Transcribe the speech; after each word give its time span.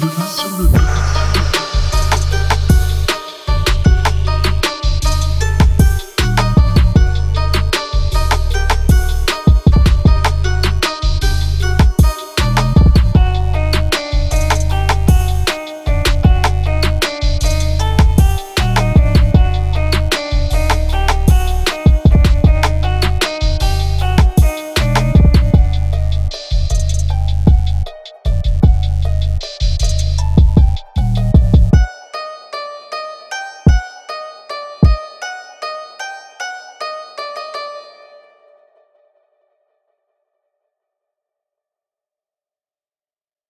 l'émission 0.00 0.48
de 0.58 0.62
musique 0.68 1.19